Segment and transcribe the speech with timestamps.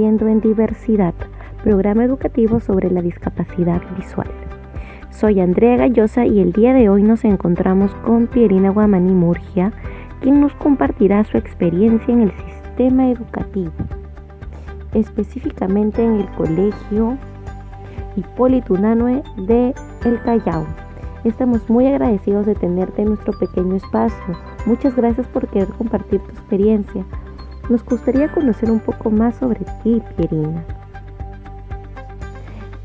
[0.00, 1.12] Aprendiendo en Diversidad,
[1.62, 4.28] programa educativo sobre la discapacidad visual.
[5.10, 9.74] Soy Andrea Gallosa y el día de hoy nos encontramos con Pierina Guamani Murgia,
[10.22, 13.72] quien nos compartirá su experiencia en el sistema educativo,
[14.94, 17.18] específicamente en el Colegio
[18.16, 19.74] Hipólito Unanue de
[20.06, 20.64] El Callao.
[21.24, 24.34] Estamos muy agradecidos de tenerte en nuestro pequeño espacio.
[24.64, 27.04] Muchas gracias por querer compartir tu experiencia.
[27.70, 30.64] Nos gustaría conocer un poco más sobre ti, Pierina.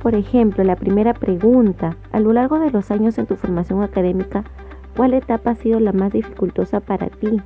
[0.04, 4.44] Por ejemplo, la primera pregunta, a lo largo de los años en tu formación académica,
[4.96, 7.42] ¿cuál etapa ha sido la más dificultosa para ti?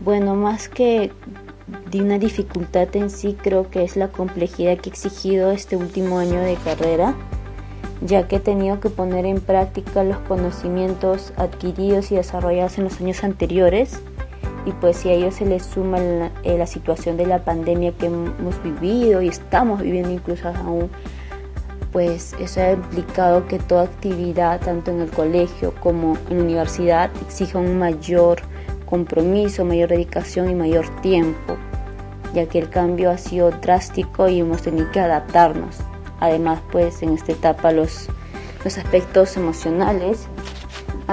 [0.00, 1.12] Bueno, más que
[1.90, 6.18] de una dificultad en sí, creo que es la complejidad que he exigido este último
[6.18, 7.12] año de carrera,
[8.00, 12.98] ya que he tenido que poner en práctica los conocimientos adquiridos y desarrollados en los
[13.02, 14.02] años anteriores
[14.64, 15.98] y pues si a ellos se les suma
[16.44, 20.90] eh, la, situación de la pandemia que hemos vivido y estamos viviendo incluso aún,
[21.90, 27.10] pues eso ha implicado que toda actividad, tanto en el colegio como en la universidad,
[27.20, 28.40] exija un mayor
[28.86, 31.56] compromiso, mayor dedicación y mayor tiempo,
[32.34, 35.78] ya que el cambio ha sido drástico y hemos tenido que adaptarnos.
[36.20, 38.08] Además, pues en esta etapa los,
[38.64, 40.28] los aspectos emocionales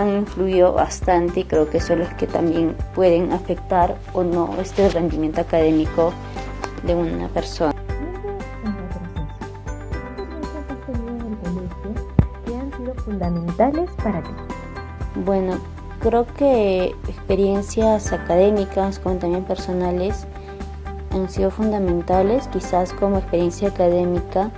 [0.02, 4.90] han influido bastante y creo que son los que también pueden afectar o no este
[4.90, 6.14] rendimiento académico
[6.86, 7.74] de una persona.
[12.46, 14.30] ¿Qué han sido fundamentales para ti?
[15.26, 15.58] Bueno,
[16.00, 20.26] creo que experiencias académicas como también personales
[21.12, 24.52] han sido fundamentales, quizás como experiencia académica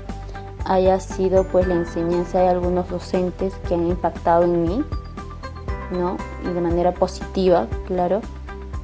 [0.65, 4.85] haya sido pues la enseñanza de algunos docentes que han impactado en mí
[5.91, 6.17] ¿no?
[6.43, 8.21] Y de manera positiva, claro.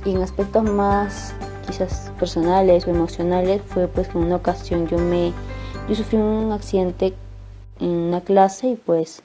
[0.06, 1.34] Y en aspectos más
[1.66, 5.34] quizás personales o emocionales fue pues que en una ocasión yo me
[5.88, 7.14] yo sufrí un accidente
[7.80, 9.22] en una clase y pues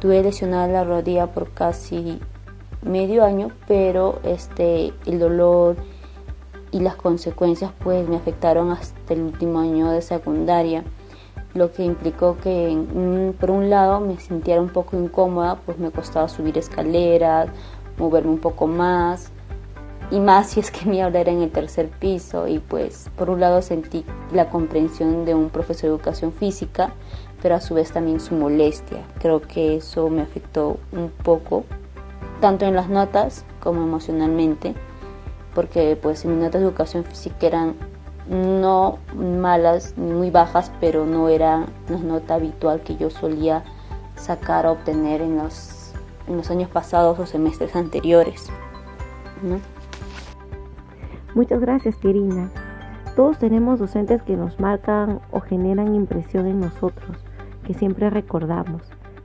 [0.00, 2.20] tuve lesionada la rodilla por casi
[2.82, 5.76] medio año, pero este el dolor
[6.70, 10.84] y las consecuencias pues me afectaron hasta el último año de secundaria
[11.54, 12.76] lo que implicó que
[13.38, 17.48] por un lado me sintiera un poco incómoda, pues me costaba subir escaleras,
[17.96, 19.30] moverme un poco más,
[20.10, 23.30] y más si es que mi aula era en el tercer piso, y pues por
[23.30, 26.92] un lado sentí la comprensión de un profesor de educación física,
[27.40, 29.04] pero a su vez también su molestia.
[29.20, 31.64] Creo que eso me afectó un poco,
[32.40, 34.74] tanto en las notas como emocionalmente,
[35.54, 37.74] porque pues en mis notas de educación física eran
[38.28, 43.62] no malas ni muy bajas, pero no era una nota habitual que yo solía
[44.16, 45.92] sacar o obtener en los,
[46.26, 48.48] en los años pasados o semestres anteriores.
[51.34, 52.50] Muchas gracias, Pirina.
[53.16, 57.18] Todos tenemos docentes que nos marcan o generan impresión en nosotros,
[57.64, 58.82] que siempre recordamos.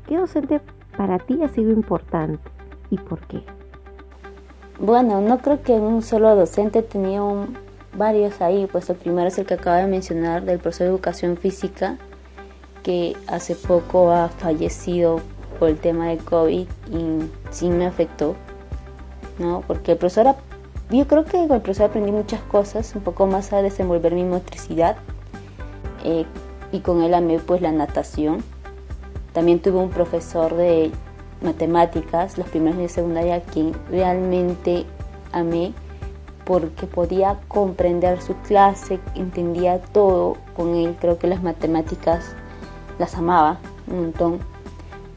[0.07, 0.61] ¿Qué docente
[0.97, 2.51] para ti ha sido importante
[2.89, 3.43] y por qué?
[4.79, 7.57] Bueno, no creo que un solo docente tenía un,
[7.93, 11.37] varios ahí, pues el primero es el que acaba de mencionar del profesor de educación
[11.37, 11.97] física,
[12.83, 15.21] que hace poco ha fallecido
[15.59, 18.35] por el tema de COVID y sí me afectó,
[19.37, 19.63] ¿no?
[19.67, 20.35] Porque el profesor,
[20.89, 24.23] yo creo que con el profesor aprendí muchas cosas, un poco más a desenvolver mi
[24.23, 24.95] motricidad
[26.03, 26.25] eh,
[26.71, 28.43] y con él amé pues la natación.
[29.33, 30.91] También tuve un profesor de
[31.41, 34.85] matemáticas, los primeros de secundaria, quien realmente
[35.31, 35.73] amé
[36.49, 42.33] porque podía comprender su clase, entendía todo con él, creo que las matemáticas
[42.97, 44.39] las amaba un montón,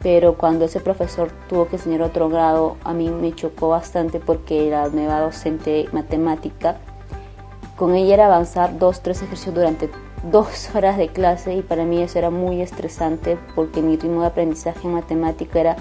[0.03, 4.67] pero cuando ese profesor tuvo que enseñar otro grado, a mí me chocó bastante porque
[4.67, 6.77] era nueva docente matemática,
[7.77, 9.89] con ella era avanzar dos, tres ejercicios durante
[10.29, 14.27] dos horas de clase y para mí eso era muy estresante porque mi ritmo de
[14.27, 15.77] aprendizaje en matemática era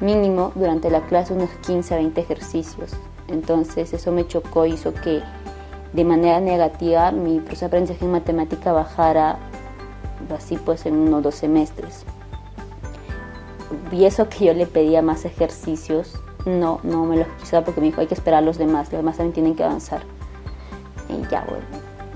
[0.00, 2.94] mínimo durante la clase unos 15 a 20 ejercicios.
[3.28, 5.22] Entonces eso me chocó, hizo que
[5.92, 9.38] de manera negativa mi proceso de aprendizaje en matemática bajara
[10.34, 12.04] así pues en unos dos semestres.
[13.90, 16.14] Y eso que yo le pedía más ejercicios,
[16.46, 19.00] no, no me los quiso porque me dijo hay que esperar a los demás, los
[19.00, 20.02] demás también tienen que avanzar.
[21.08, 21.64] Y ya bueno.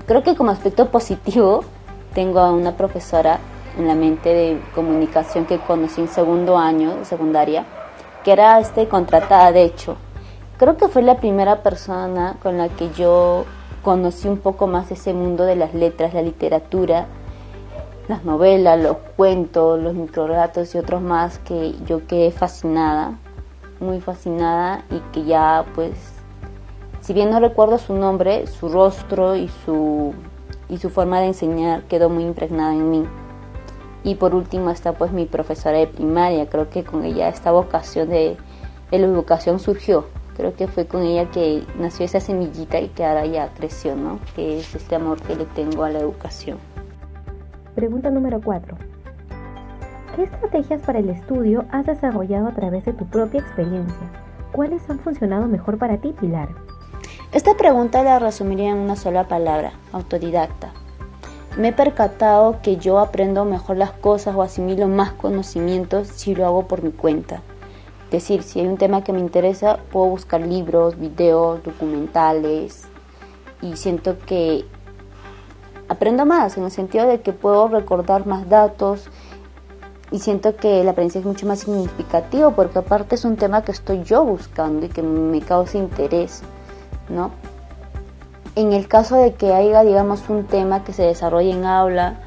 [0.05, 1.63] Creo que como aspecto positivo
[2.13, 3.39] tengo a una profesora
[3.77, 7.65] en la mente de comunicación que conocí en segundo año de secundaria,
[8.23, 9.97] que era este contratada de hecho
[10.57, 13.45] Creo que fue la primera persona con la que yo
[13.83, 17.05] conocí un poco más ese mundo de las letras, la literatura,
[18.07, 23.19] las novelas, los cuentos, los microrelatos y otros más que yo quedé fascinada,
[23.79, 25.93] muy fascinada y que ya pues,
[27.01, 30.15] si bien no recuerdo su nombre, su rostro y su
[30.69, 33.05] y su forma de enseñar quedó muy impregnada en mí.
[34.03, 38.09] Y por último está pues mi profesora de primaria, creo que con ella esta vocación
[38.09, 38.37] de,
[38.89, 40.05] de la educación surgió.
[40.37, 44.19] Creo que fue con ella que nació esa semillita y que ahora ya creció, ¿no?
[44.35, 46.59] Que es este amor que le tengo a la educación.
[47.73, 48.77] Pregunta número 4.
[50.15, 54.11] ¿Qué estrategias para el estudio has desarrollado a través de tu propia experiencia?
[54.51, 56.49] ¿Cuáles han funcionado mejor para ti, Pilar?
[57.31, 60.71] Esta pregunta la resumiría en una sola palabra, autodidacta.
[61.57, 66.45] Me he percatado que yo aprendo mejor las cosas o asimilo más conocimientos si lo
[66.45, 67.41] hago por mi cuenta.
[68.11, 72.87] Decir, si hay un tema que me interesa, puedo buscar libros, videos, documentales
[73.61, 74.65] y siento que
[75.89, 79.09] aprendo más en el sentido de que puedo recordar más datos
[80.11, 83.73] y siento que la aprendizaje es mucho más significativo porque aparte es un tema que
[83.73, 86.43] estoy yo buscando y que me causa interés,
[87.09, 87.31] ¿no?
[88.55, 92.21] En el caso de que haya, digamos, un tema que se desarrolle en aula,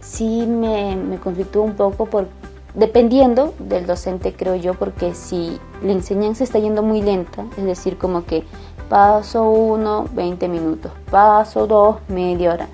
[0.00, 1.18] sí me, me
[1.58, 2.28] un poco por,
[2.74, 7.98] dependiendo del docente, creo yo, porque si la enseñanza está yendo muy lenta, es decir,
[7.98, 8.44] como que
[8.88, 12.68] paso uno, 20 minutos, paso dos, media hora.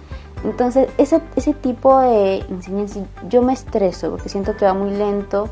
[0.44, 5.48] Entonces, ese, ese tipo de enseñanza, yo me estreso porque siento que va muy lento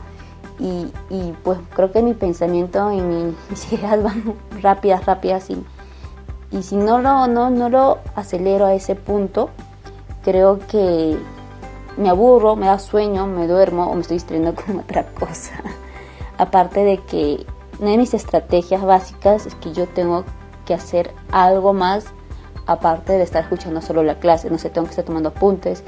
[0.60, 5.64] y, y pues creo que mi pensamiento y mis ideas van rápidas, rápidas y,
[6.52, 9.50] y si no lo, no, no lo acelero a ese punto,
[10.22, 11.18] creo que
[11.96, 15.52] me aburro, me da sueño, me duermo o me estoy distrayendo con otra cosa.
[16.38, 17.46] Aparte de que
[17.78, 20.24] una de mis estrategias básicas es que yo tengo
[20.64, 22.06] que hacer algo más
[22.66, 25.84] aparte de estar escuchando solo la clase, no sé, tengo que estar tomando apuntes,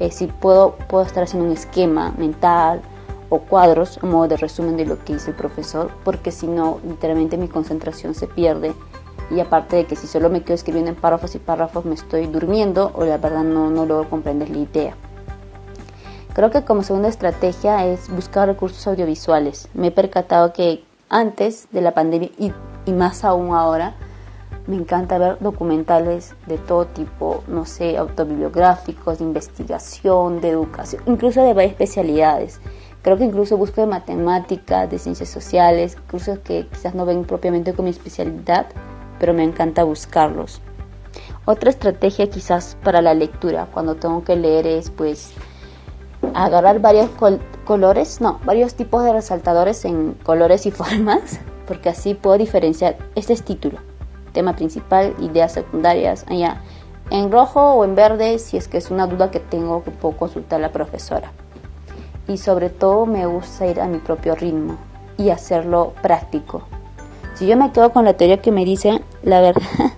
[0.00, 2.80] eh, si puedo, puedo estar haciendo un esquema mental
[3.28, 6.80] o cuadros, un modo de resumen de lo que dice el profesor, porque si no,
[6.86, 8.74] literalmente mi concentración se pierde.
[9.30, 12.26] Y aparte de que si solo me quedo escribiendo en párrafos y párrafos me estoy
[12.26, 14.96] durmiendo o la verdad no, no logro comprender la idea.
[16.34, 19.68] Creo que como segunda estrategia es buscar recursos audiovisuales.
[19.74, 23.94] Me he percatado que antes de la pandemia y, más aún ahora,
[24.66, 31.42] me encanta ver documentales de todo tipo, no sé, autobiográficos, de investigación, de educación, incluso
[31.42, 32.62] de varias especialidades.
[33.02, 37.74] Creo que incluso busco de matemáticas, de ciencias sociales, cursos que quizás no ven propiamente
[37.74, 38.68] con mi especialidad,
[39.18, 40.62] pero me encanta buscarlos.
[41.44, 45.34] Otra estrategia quizás para la lectura, cuando tengo que leer, es pues
[46.34, 47.10] agarrar varios
[47.64, 52.96] colores, no, varios tipos de resaltadores en colores y formas, porque así puedo diferenciar.
[53.14, 53.78] Este es título
[54.32, 56.60] tema principal, ideas secundarias, allá
[57.10, 60.16] en rojo o en verde si es que es una duda que tengo que puedo
[60.16, 61.32] consultar a la profesora.
[62.26, 64.76] Y sobre todo me gusta ir a mi propio ritmo
[65.18, 66.62] y hacerlo práctico.
[67.34, 69.62] Si yo me quedo con la teoría que me dice, la verdad,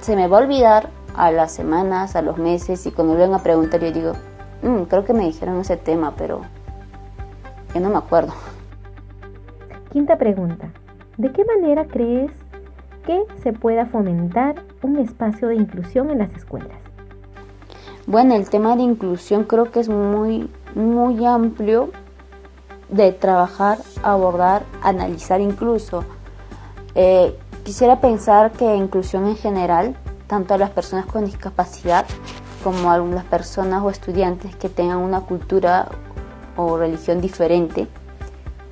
[0.00, 3.42] se me va a olvidar a las semanas, a los meses y cuando vengan a
[3.42, 4.12] preguntar yo digo,
[4.62, 6.42] mm, creo que me dijeron ese tema, pero
[7.74, 8.32] ya no me acuerdo.
[9.92, 10.70] Quinta pregunta.
[11.16, 12.30] ¿De qué manera crees
[13.04, 16.78] que se pueda fomentar un espacio de inclusión en las escuelas?
[18.06, 21.90] Bueno, el tema de inclusión creo que es muy, muy amplio
[22.88, 26.04] de trabajar, abordar, analizar incluso.
[26.94, 32.06] Eh, quisiera pensar que inclusión en general, tanto a las personas con discapacidad
[32.62, 35.88] como a las personas o estudiantes que tengan una cultura
[36.56, 37.86] o religión diferente,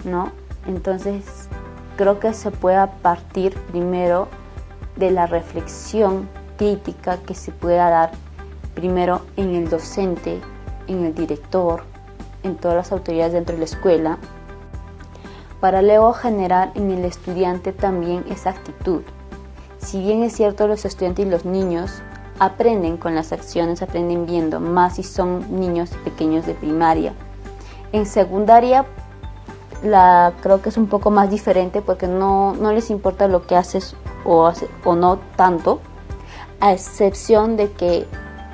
[0.05, 0.33] ¿no?
[0.66, 1.49] Entonces,
[1.97, 4.28] creo que se pueda partir primero
[4.97, 8.12] de la reflexión crítica que se pueda dar
[8.75, 10.40] primero en el docente,
[10.87, 11.85] en el director,
[12.43, 14.19] en todas las autoridades dentro de la escuela,
[15.61, 19.02] para luego generar en el estudiante también esa actitud.
[19.78, 22.02] Si bien es cierto los estudiantes y los niños
[22.38, 27.14] aprenden con las acciones, aprenden viendo, más si son niños pequeños de primaria.
[27.93, 28.85] En secundaria
[29.83, 33.57] la creo que es un poco más diferente porque no, no les importa lo que
[33.57, 35.81] haces o, hace, o no tanto,
[36.61, 38.07] a excepción de que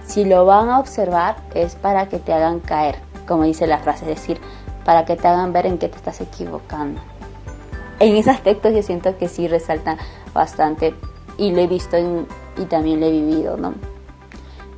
[0.04, 2.96] si lo van a observar es para que te hagan caer,
[3.26, 4.40] como dice la frase, es decir,
[4.84, 7.00] para que te hagan ver en qué te estás equivocando.
[8.00, 9.96] En ese aspecto yo siento que sí resalta
[10.34, 10.94] bastante
[11.38, 11.96] y lo he visto
[12.56, 13.74] y también lo he vivido, ¿no?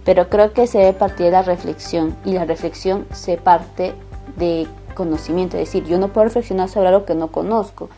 [0.04, 3.94] Pero creo que se debe partir de la reflexión y la reflexión se parte
[4.36, 7.88] de conocimiento, es decir, yo no puedo reflexionar sobre algo que no conozco.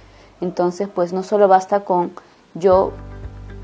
[0.40, 2.12] Entonces, pues no solo basta con
[2.54, 2.92] yo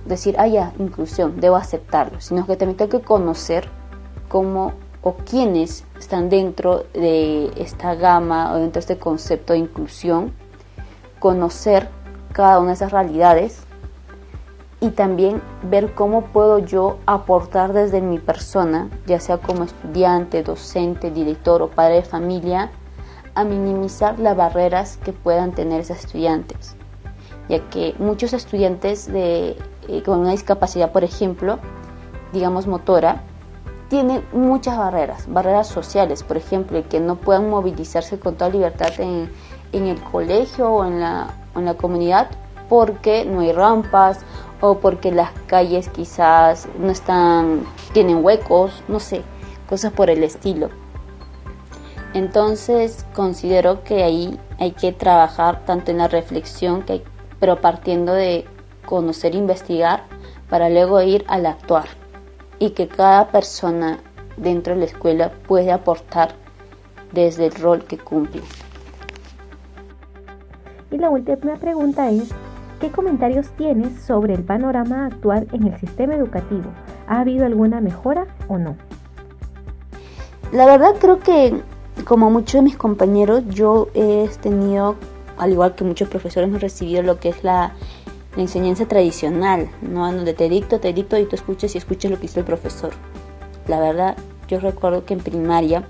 [0.07, 3.69] decir, ah, ya, inclusión, debo aceptarlo, sino que también tengo que conocer
[4.29, 10.33] cómo o quiénes están dentro de esta gama o dentro de este concepto de inclusión,
[11.19, 11.89] conocer
[12.33, 13.65] cada una de esas realidades
[14.83, 21.13] y también ver cómo puedo yo aportar desde mi persona, ya sea como estudiante, docente,
[21.13, 22.73] director o padre de familia,
[23.37, 26.75] a minimizar las barreras que puedan tener esos estudiantes,
[27.49, 31.61] ya que muchos estudiantes de, eh, con una discapacidad, por ejemplo,
[32.33, 33.23] digamos motora,
[33.89, 39.31] tienen muchas barreras, barreras sociales, por ejemplo, que no puedan movilizarse con toda libertad en,
[39.71, 42.31] en el colegio o en la, en la comunidad
[42.73, 44.21] porque no hay rampas
[44.63, 49.23] o porque las calles quizás no están, tienen huecos, no sé,
[49.69, 50.71] cosas por el estilo.
[52.15, 57.03] Entonces considero que ahí hay que trabajar tanto en la reflexión, que
[57.41, 58.47] pero partiendo de
[58.87, 60.05] conocer e investigar
[60.49, 61.87] para luego ir al actuar
[62.61, 63.99] y que cada persona
[64.37, 66.35] dentro de la escuela puede aportar
[67.11, 68.43] desde el rol que cumple.
[70.93, 72.29] Y la última pregunta es,
[72.83, 76.65] ¿Qué comentarios tienes sobre el panorama actual en el sistema educativo?
[77.07, 78.75] ¿Ha habido alguna mejora o no?
[80.51, 81.63] La verdad creo que
[82.05, 84.97] como muchos de mis compañeros yo he tenido,
[85.39, 87.73] al igual que muchos profesores, hemos recibido lo que es la,
[88.37, 90.13] enseñanza tradicional, ¿no?
[90.13, 92.91] Donde te dicto, te dicto y tú escuchas y escuchas lo que dice el profesor.
[93.69, 94.17] La verdad,
[94.49, 95.85] yo recuerdo que en primaria,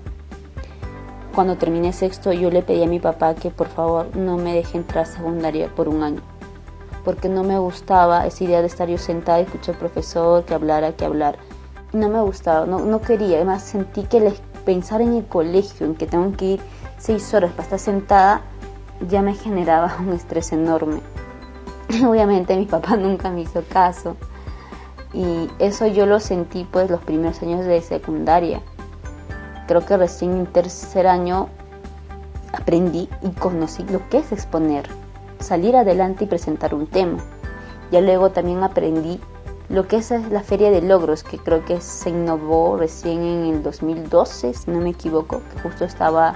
[1.33, 4.77] cuando terminé sexto, yo le pedí a mi papá que por favor no me deje
[4.77, 6.32] entrar a secundaria por un año
[7.03, 10.53] porque no me gustaba esa idea de estar yo sentada y escuchar al profesor que
[10.53, 11.37] hablara, que hablar.
[11.91, 13.37] No me gustaba, no, no quería.
[13.37, 14.33] Además sentí que
[14.65, 16.61] pensar en el colegio, en que tengo que ir
[16.97, 18.41] seis horas para estar sentada,
[19.07, 21.01] ya me generaba un estrés enorme.
[22.07, 24.15] Obviamente mi papá nunca me hizo caso.
[25.13, 28.61] Y eso yo lo sentí pues los primeros años de secundaria.
[29.67, 31.49] Creo que recién en tercer año
[32.51, 35.02] aprendí y conocí lo que es exponer
[35.43, 37.19] salir adelante y presentar un tema.
[37.91, 39.19] Ya luego también aprendí
[39.69, 43.63] lo que es la Feria de Logros, que creo que se innovó recién en el
[43.63, 46.35] 2012, si no me equivoco, que justo estaba,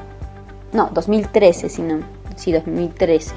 [0.73, 1.99] no, 2013, si no,
[2.35, 3.33] sí, 2013.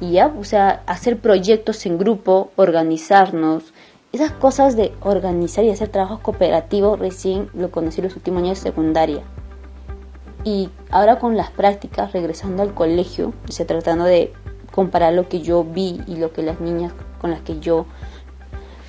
[0.00, 3.72] Y ya, o sea, hacer proyectos en grupo, organizarnos,
[4.12, 8.70] esas cosas de organizar y hacer trabajo cooperativo recién lo conocí los últimos años de
[8.70, 9.22] secundaria.
[10.44, 14.32] Y ahora con las prácticas, regresando al colegio, o sea, tratando de
[14.76, 17.86] comparar lo que yo vi y lo que las niñas con las que yo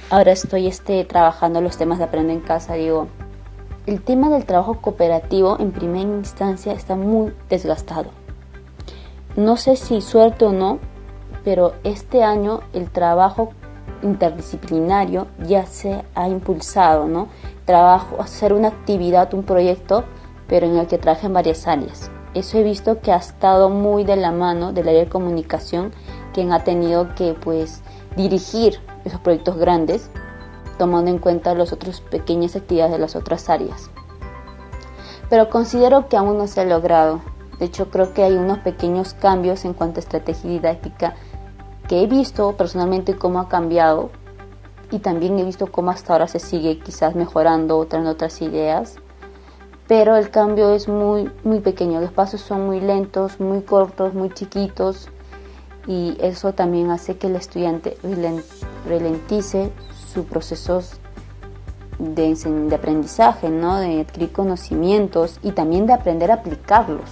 [0.10, 3.08] ahora estoy este, trabajando los temas de aprender en casa, digo,
[3.86, 8.10] el tema del trabajo cooperativo en primera instancia está muy desgastado.
[9.38, 10.80] No sé si suerte o no,
[11.46, 13.54] pero este año el trabajo
[14.04, 17.30] interdisciplinario ya se ha impulsado, ¿no?
[17.64, 20.04] Trabajo, hacer una actividad, un proyecto,
[20.48, 22.12] pero en el que trabajen varias áreas.
[22.34, 25.92] Eso he visto que ha estado muy de la mano del área de comunicación,
[26.34, 27.82] quien ha tenido que pues
[28.16, 30.10] dirigir esos proyectos grandes,
[30.78, 33.90] tomando en cuenta las otras pequeñas actividades de las otras áreas.
[35.30, 37.22] Pero considero que aún no se ha logrado.
[37.60, 41.16] De hecho, creo que hay unos pequeños cambios en cuanto a estrategia didáctica
[41.88, 44.12] que he visto personalmente cómo ha cambiado
[44.92, 48.98] y también he visto cómo hasta ahora se sigue quizás mejorando, trayendo otras ideas
[49.88, 54.30] pero el cambio es muy, muy pequeño, los pasos son muy lentos, muy cortos, muy
[54.30, 55.10] chiquitos
[55.88, 57.98] y eso también hace que el estudiante
[58.88, 59.72] ralentice
[60.14, 61.00] sus procesos
[62.00, 63.78] de, aprendizaje, ¿no?
[63.78, 67.10] de adquirir conocimientos y también de aprender a aplicarlos.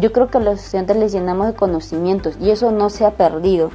[0.00, 3.12] Yo creo que a los estudiantes les llenamos de conocimientos y eso no se ha
[3.12, 3.70] perdido.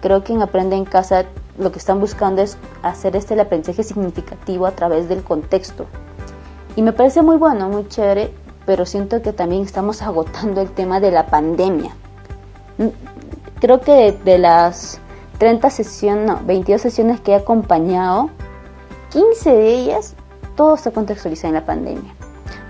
[0.00, 1.26] Creo que en Aprende en Casa
[1.58, 5.86] lo que están buscando es hacer este el aprendizaje significativo a través del contexto,
[6.76, 8.32] y me parece muy bueno, muy chévere,
[8.66, 11.92] pero siento que también estamos agotando el tema de la pandemia.
[12.78, 12.88] Mm,
[13.60, 15.00] creo que de, las
[15.38, 18.30] 30 sesiones, no, 22 sesiones que he acompañado,
[19.10, 20.14] 15 de ellas,
[20.56, 22.14] todo está contextualizado en la pandemia.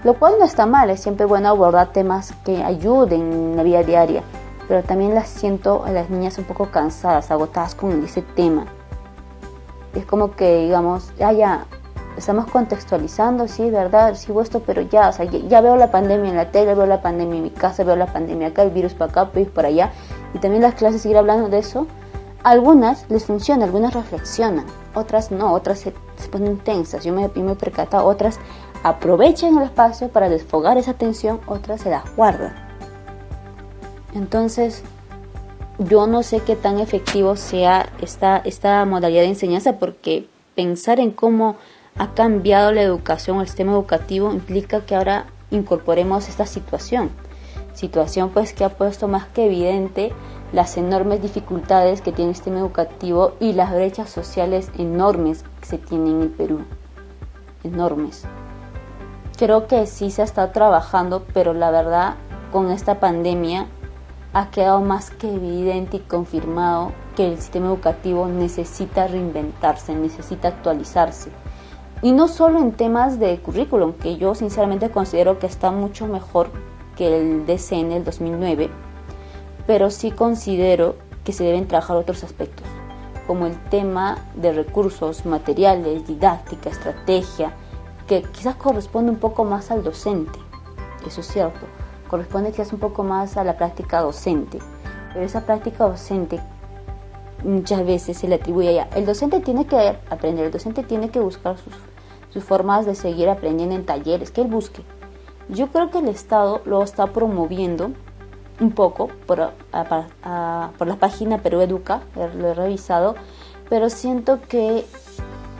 [0.04, 3.82] Lo cual no está mal, es siempre bueno abordar temas que ayuden en la vida
[3.82, 4.22] diaria,
[4.66, 8.66] pero también las siento a las niñas un poco cansadas, agotadas con ese tema.
[9.94, 11.66] Es como que, digamos, ya, ya,
[12.20, 16.36] estamos contextualizando, sí, verdad, sí, esto, pero ya, o sea, ya, veo la pandemia en
[16.36, 19.10] la tele, veo la pandemia en mi casa, veo la pandemia acá, el virus para
[19.10, 19.90] acá, el virus para allá,
[20.34, 21.86] y también las clases seguir hablando de eso.
[22.42, 25.92] Algunas les funciona, algunas reflexionan, otras no, otras se,
[26.30, 28.38] ponen tensas, yo me, yo me he percatado, otras
[28.82, 32.54] aprovechan el espacio para desfogar esa tensión, otras se las guardan.
[34.14, 34.82] Entonces,
[35.78, 41.10] yo no sé qué tan efectivo sea esta, esta modalidad de enseñanza porque pensar en
[41.10, 41.56] cómo
[42.00, 47.10] ha cambiado la educación, el sistema educativo, implica que ahora incorporemos esta situación.
[47.74, 50.10] Situación pues que ha puesto más que evidente
[50.50, 55.76] las enormes dificultades que tiene el sistema educativo y las brechas sociales enormes que se
[55.76, 56.64] tienen en el Perú.
[57.64, 58.24] Enormes.
[59.36, 62.14] Creo que sí se ha estado trabajando, pero la verdad
[62.50, 63.66] con esta pandemia
[64.32, 71.30] ha quedado más que evidente y confirmado que el sistema educativo necesita reinventarse, necesita actualizarse.
[72.02, 76.50] Y no solo en temas de currículum, que yo sinceramente considero que está mucho mejor
[76.96, 78.70] que el DCN del 2009,
[79.66, 82.66] pero sí considero que se deben trabajar otros aspectos,
[83.26, 87.52] como el tema de recursos, materiales, didáctica, estrategia,
[88.06, 90.38] que quizás corresponde un poco más al docente,
[91.06, 91.66] eso es cierto,
[92.08, 94.58] corresponde quizás un poco más a la práctica docente,
[95.12, 96.40] pero esa práctica docente
[97.44, 98.88] muchas veces se le atribuye ya.
[98.94, 99.76] El docente tiene que
[100.10, 101.72] aprender, el docente tiene que buscar sus,
[102.30, 104.82] sus formas de seguir aprendiendo en talleres, que él busque.
[105.48, 107.90] Yo creo que el Estado lo está promoviendo
[108.60, 109.38] un poco por,
[109.72, 113.14] la página Perú Educa, lo he revisado,
[113.68, 114.84] pero siento que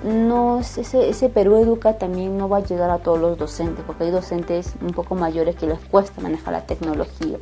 [0.04, 4.04] no ese, ese Perú Educa también no va a llegar a todos los docentes, porque
[4.04, 7.38] hay docentes un poco mayores que les cuesta manejar la tecnología.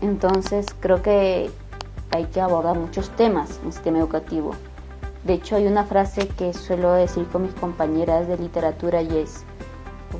[0.00, 1.50] Entonces creo que
[2.10, 4.54] hay que abordar muchos temas en el sistema educativo.
[5.24, 9.44] De hecho hay una frase que suelo decir con mis compañeras de literatura y es,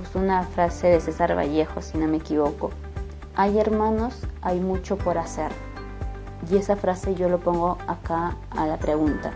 [0.02, 2.70] es una frase de César Vallejo, si no me equivoco.
[3.34, 5.50] Hay hermanos, hay mucho por hacer.
[6.50, 9.32] Y esa frase yo lo pongo acá a la pregunta.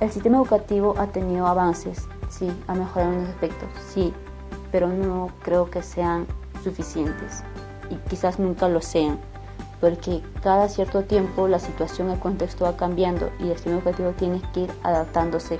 [0.00, 4.12] El sistema educativo ha tenido avances, sí, ha mejorado en unos aspectos, sí,
[4.70, 6.26] pero no creo que sean
[6.62, 7.42] suficientes
[7.90, 9.18] y quizás nunca lo sean,
[9.80, 14.42] porque cada cierto tiempo la situación, el contexto va cambiando y el sistema educativo tiene
[14.52, 15.58] que ir adaptándose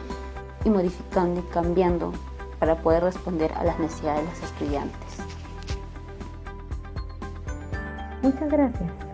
[0.64, 2.12] y modificando y cambiando
[2.58, 5.16] para poder responder a las necesidades de los estudiantes.
[8.22, 9.05] Muchas gracias.